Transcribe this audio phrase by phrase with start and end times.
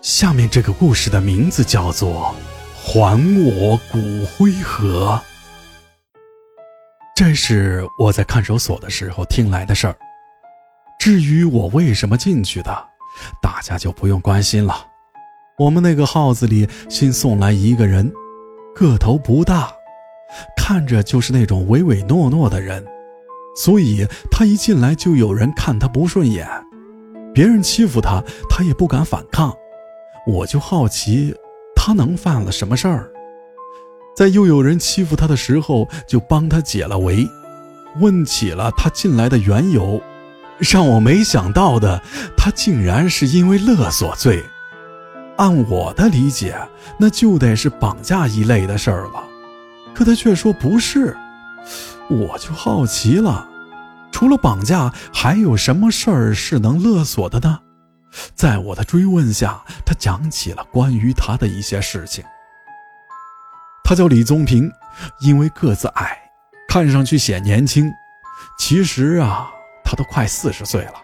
[0.00, 2.32] 下面这个故事的名字叫做
[2.86, 5.20] 《还我骨灰盒》。
[7.16, 9.96] 这是我在看守所的时候听来的事儿。
[11.00, 12.70] 至于我为什么进去的，
[13.42, 14.86] 大家就不用关心了。
[15.58, 18.12] 我们那个号子里新送来一个人，
[18.76, 19.72] 个头不大，
[20.56, 22.86] 看着就是那种唯唯诺诺的人，
[23.56, 26.48] 所以他一进来就有人看他不顺眼，
[27.34, 29.52] 别人欺负他，他也不敢反抗。
[30.28, 31.34] 我就好奇，
[31.74, 33.10] 他能犯了什么事儿？
[34.14, 37.26] 在又有人欺负他的时候，就帮他解了围，
[37.98, 39.98] 问起了他进来的缘由。
[40.58, 42.02] 让我没想到的，
[42.36, 44.44] 他竟然是因为勒索罪。
[45.38, 46.54] 按我的理解，
[46.98, 49.24] 那就得是绑架一类的事儿了。
[49.94, 51.16] 可他却说不是，
[52.10, 53.48] 我就好奇了，
[54.12, 57.60] 除了绑架，还有什么事儿是能勒索的呢？
[58.34, 62.24] 在我的追问下，他讲起了关于他的一些事情。
[63.84, 64.70] 他叫李宗平，
[65.20, 66.18] 因为个子矮，
[66.68, 67.90] 看上去显年轻。
[68.58, 69.48] 其实啊，
[69.84, 70.94] 他都快四十岁了，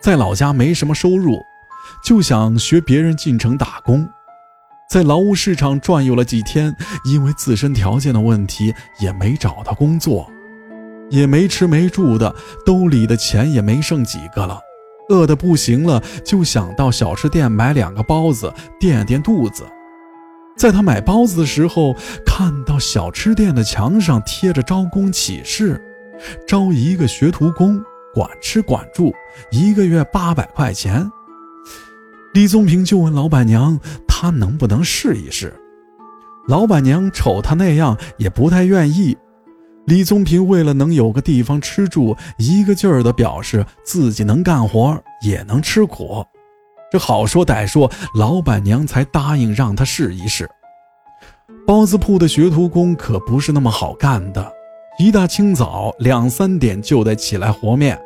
[0.00, 1.40] 在老家没什么收入，
[2.04, 4.08] 就想学别人进城打工。
[4.90, 10.30] 在劳务市场转悠了几天，因为自身条件的问题，也没找到工作，
[11.10, 12.34] 也没吃没住的，
[12.66, 14.60] 兜里的钱也没剩几个了。
[15.10, 19.64] 饿得不行了，就想到小吃店买两个包子垫垫肚子。
[20.56, 21.94] 在他买包子的时候，
[22.24, 25.82] 看到小吃店的墙上贴着招工启事，
[26.46, 27.82] 招一个学徒工，
[28.14, 29.12] 管吃管住，
[29.50, 31.10] 一个月八百块钱。
[32.34, 35.52] 李宗平就问老板娘，他能不能试一试？
[36.46, 39.16] 老板娘瞅他那样，也不太愿意。
[39.86, 46.24] 李宗平为了能有个地方吃住，一个劲儿地表示自己能干活，也能吃苦。
[46.92, 50.48] 这好说歹说，老板娘才答应让他试一试。
[51.66, 54.52] 包子铺的学徒工可不是那么好干的，
[54.98, 58.00] 一大清早两三点就得起来和面，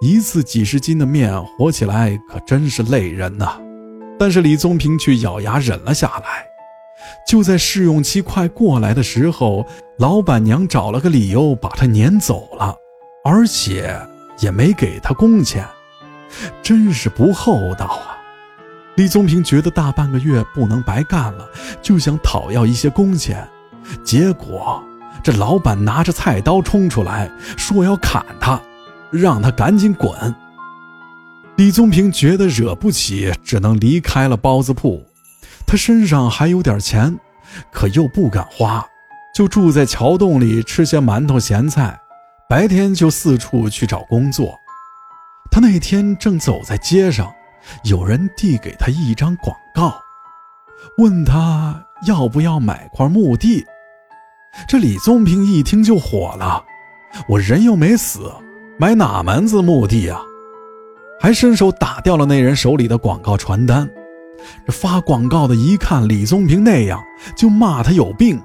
[0.00, 3.58] 一次几十斤的面和起来可真是累人呐。
[4.18, 6.47] 但是李宗平却咬牙忍了下来。
[7.26, 9.66] 就在试用期快过来的时候，
[9.98, 12.74] 老板娘找了个理由把他撵走了，
[13.24, 14.00] 而且
[14.40, 15.66] 也没给他工钱，
[16.62, 18.16] 真是不厚道啊！
[18.96, 21.48] 李宗平觉得大半个月不能白干了，
[21.80, 23.46] 就想讨要一些工钱，
[24.04, 24.82] 结果
[25.22, 28.60] 这老板拿着菜刀冲出来，说要砍他，
[29.10, 30.34] 让他赶紧滚。
[31.56, 35.04] 李宗平觉得惹不起，只能离开了包子铺。
[35.68, 37.14] 他身上还有点钱，
[37.70, 38.82] 可又不敢花，
[39.34, 42.00] 就住在桥洞里吃些馒头咸菜，
[42.48, 44.58] 白天就四处去找工作。
[45.50, 47.30] 他那天正走在街上，
[47.84, 50.00] 有人递给他一张广告，
[50.96, 53.62] 问他要不要买块墓地。
[54.66, 56.64] 这李宗平一听就火了
[57.28, 58.32] ：“我人又没死，
[58.78, 60.22] 买哪门子墓地啊？”
[61.20, 63.86] 还伸手打掉了那人手里的广告传单。
[64.66, 67.02] 这发广告的一看李宗平那样，
[67.36, 68.40] 就骂他有病。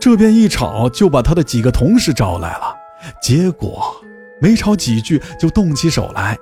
[0.00, 2.74] 这边一吵，就把他的几个同事招来了。
[3.22, 3.96] 结果
[4.40, 6.36] 没吵几句，就动起手来。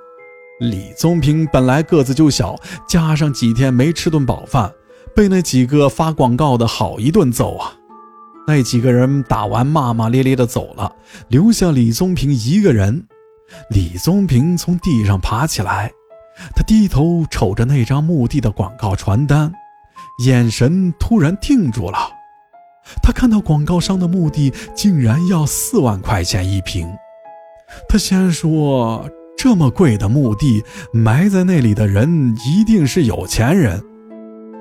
[0.59, 2.55] 李宗平本来个子就小，
[2.87, 4.71] 加上几天没吃顿饱饭，
[5.15, 7.73] 被那几个发广告的好一顿揍啊！
[8.47, 10.95] 那几个人打完，骂骂咧咧的走了，
[11.27, 13.05] 留下李宗平一个人。
[13.69, 15.91] 李宗平从地上爬起来。
[16.55, 19.51] 他低头瞅着那张墓地的广告传单，
[20.25, 21.97] 眼神突然定住了。
[23.03, 26.87] 他看到广告商的墓地竟然要四万块钱一平。
[27.89, 33.83] 他先说：“这么贵的墓地，埋在那里的人一定是有钱人。”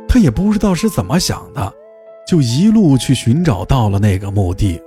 [0.09, 1.73] 他也不知道是怎么想的，
[2.27, 4.81] 就一路去寻找到了那个墓地。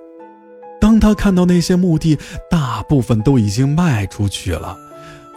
[0.81, 2.17] 当他看到那些墓地
[2.49, 4.75] 大部分都已经卖出去了。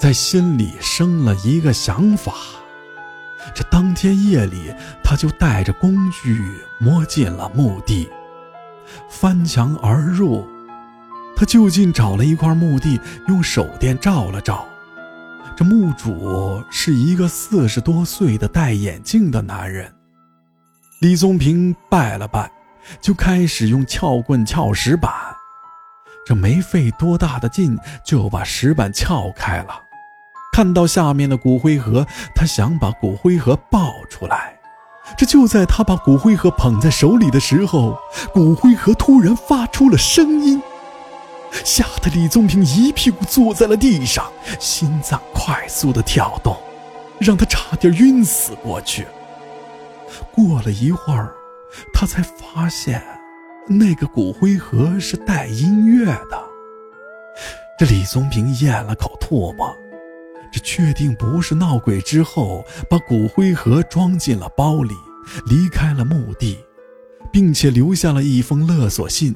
[0.03, 2.35] 在心里生了一个想法，
[3.55, 6.45] 这当天夜里，他就带着工具
[6.81, 8.11] 摸进了墓地，
[9.09, 10.45] 翻墙而入。
[11.37, 14.67] 他就近找了一块墓地，用手电照了照。
[15.57, 19.95] 这墓主是一个四十多岁的戴眼镜的男人。
[21.01, 22.51] 李宗平拜了拜，
[23.01, 25.13] 就开始用撬棍撬石板。
[26.27, 29.73] 这没费多大的劲，就把石板撬开了。
[30.53, 34.59] 看到下面的骨灰盒，他想把骨灰盒抱出来。
[35.17, 37.99] 这就在他把骨灰盒捧在手里的时候，
[38.35, 40.63] 骨灰盒突然发出了声音，
[41.65, 46.57] 吓得李宗平一屁股坐在了地上，心脏快速的跳动。
[47.19, 49.07] 让他差点晕死过去。
[50.35, 51.33] 过了一会儿，
[51.95, 53.01] 他才发现
[53.69, 56.43] 那个骨灰盒是带音乐的。
[57.79, 59.73] 这李宗平咽了口唾沫，
[60.53, 64.95] 这确定不是闹鬼之后把骨灰盒装进了包里，
[65.47, 66.59] 离开了墓地，
[67.33, 69.35] 并且留下了一封勒索信。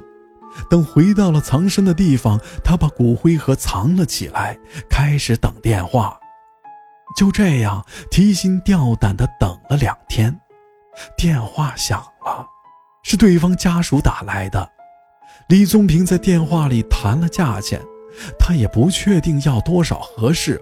[0.70, 4.58] 等回到了藏身的地方，他把骨灰盒藏了起来，
[4.88, 6.18] 开始等电话。
[7.16, 10.38] 就这样提心吊胆地等了两天，
[11.16, 12.46] 电话响了，
[13.02, 14.70] 是对方家属打来的。
[15.48, 17.80] 李宗平在电话里谈了价钱，
[18.38, 20.60] 他也不确定要多少合适，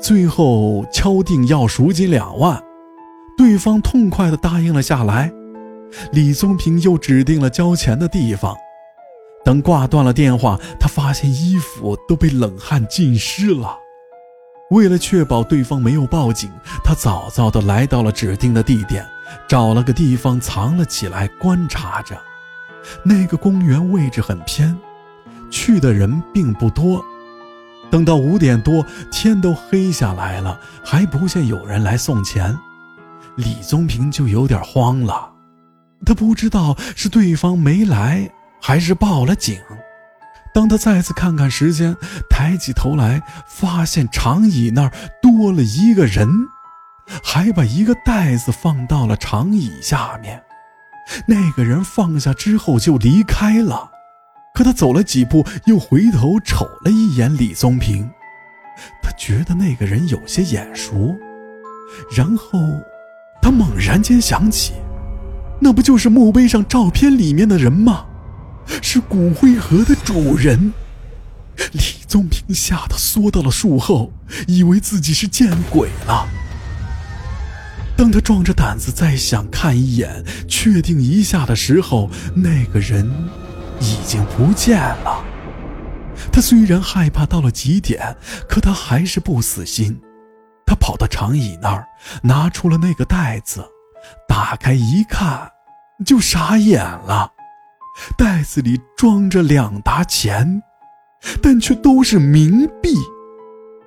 [0.00, 2.62] 最后敲定要赎金两万，
[3.36, 5.32] 对方痛快地答应了下来。
[6.12, 8.56] 李宗平又指定了交钱的地方。
[9.44, 13.76] 等挂断了电话，他发现衣服都被冷汗浸湿了。
[14.70, 16.50] 为了确保对方没有报警，
[16.84, 19.04] 他早早地来到了指定的地点，
[19.48, 22.16] 找了个地方藏了起来，观察着。
[23.04, 24.74] 那个公园位置很偏，
[25.50, 27.04] 去的人并不多。
[27.92, 32.58] 等到五点多，天都黑下来了，还不见有人来送钱，
[33.36, 35.30] 李宗平就有点慌了。
[36.04, 38.28] 他不知道是对方没来。
[38.64, 39.58] 还是报了警。
[40.54, 41.96] 当他再次看看时间，
[42.30, 46.28] 抬起头来，发现长椅那儿多了一个人，
[47.24, 50.40] 还把一个袋子放到了长椅下面。
[51.26, 53.90] 那个人放下之后就离开了。
[54.54, 58.08] 可他走了几步，又回头瞅了一眼李宗平，
[59.02, 61.14] 他觉得那个人有些眼熟。
[62.14, 62.58] 然后，
[63.40, 64.74] 他猛然间想起，
[65.60, 68.06] 那不就是墓碑上照片里面的人吗？
[68.80, 70.72] 是骨灰盒的主人，
[71.72, 74.12] 李宗平吓得缩到了树后，
[74.46, 76.28] 以为自己是见鬼了。
[77.96, 83.10] 当他壮着胆子再想看一眼、确定一下的时候，那个人
[83.82, 85.22] 已经不见了。
[86.32, 88.16] 他虽然害怕到了极点，
[88.48, 90.00] 可他还是不死心。
[90.64, 91.84] 他跑到长椅那儿，
[92.22, 93.62] 拿出了那个袋子，
[94.28, 95.50] 打开一看，
[96.06, 97.32] 就傻眼了。
[98.16, 100.62] 袋子里装着两沓钱，
[101.42, 102.94] 但却都是冥币。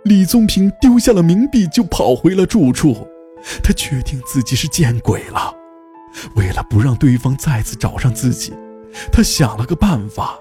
[0.03, 3.07] 李宗平丢下了冥币，就跑回了住处。
[3.63, 5.53] 他确定自己是见鬼了。
[6.35, 8.53] 为了不让对方再次找上自己，
[9.11, 10.39] 他想了个办法，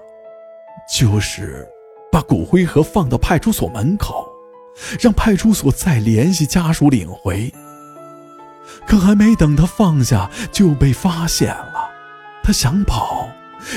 [0.97, 1.67] 就是
[2.11, 4.29] 把骨灰盒放到派出所门口，
[5.01, 7.53] 让派出所再联系家属领回。
[8.87, 11.91] 可还没等他放下，就被发现了。
[12.43, 13.29] 他想跑。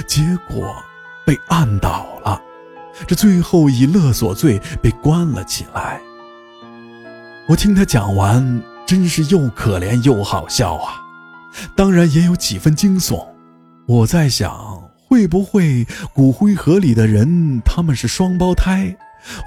[0.06, 0.76] 结果
[1.26, 2.42] 被按倒了，
[3.08, 6.02] 这最后以勒索罪被关了起来。
[7.48, 11.02] 我听他讲完，真是又可怜又好笑啊！
[11.74, 13.26] 当然也有几分惊悚。
[13.88, 18.94] 我在想，会不会骨灰盒里的人他们是双胞胎？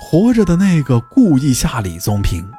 [0.00, 2.50] 活着的那个故意吓李宗平，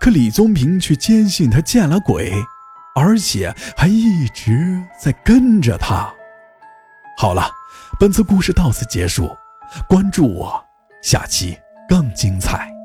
[0.00, 2.32] 可李宗平却坚信他见了鬼，
[2.94, 6.10] 而且还一直在跟着他。
[7.18, 7.50] 好了，
[7.98, 9.28] 本次故事到此结束，
[9.86, 10.64] 关注我，
[11.02, 11.54] 下期
[11.86, 12.79] 更精彩。